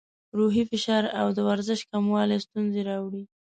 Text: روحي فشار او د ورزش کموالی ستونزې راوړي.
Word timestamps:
روحي 0.37 0.63
فشار 0.71 1.03
او 1.19 1.27
د 1.37 1.39
ورزش 1.49 1.79
کموالی 1.91 2.37
ستونزې 2.45 2.81
راوړي. 2.89 3.23